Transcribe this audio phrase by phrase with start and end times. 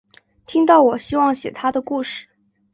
[0.47, 2.27] 听到我希望写她的故事